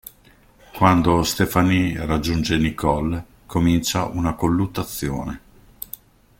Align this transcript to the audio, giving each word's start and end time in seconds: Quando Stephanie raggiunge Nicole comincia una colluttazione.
Quando 0.75 1.21
Stephanie 1.21 1.95
raggiunge 2.07 2.57
Nicole 2.57 3.23
comincia 3.45 4.05
una 4.05 4.33
colluttazione. 4.33 5.41